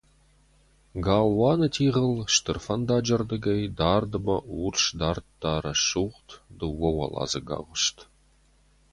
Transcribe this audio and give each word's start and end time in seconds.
Галуаны 1.07 1.67
тигъыл 1.75 2.11
стыр 2.35 2.57
фӕндаджы 2.65 3.15
ʼрдыгӕй 3.19 3.61
дардмӕ 3.77 4.37
урс 4.63 4.85
дардта 4.99 5.53
рӕсугъд, 5.63 6.27
дыууӕуӕладзыг 6.57 7.47
агъуыст. 7.57 7.97